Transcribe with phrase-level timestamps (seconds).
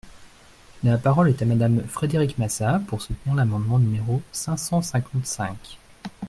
[0.83, 5.77] La parole est à Madame Frédérique Massat, pour soutenir l’amendement numéro cinq cent cinquante-cinq.